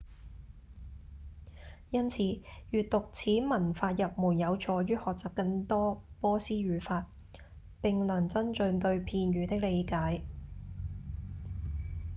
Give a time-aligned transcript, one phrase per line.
[1.91, 2.23] 因此
[2.71, 7.05] 閱讀此文法入門有助於學習更多波斯語法
[7.81, 10.23] 並能增進對片語的理解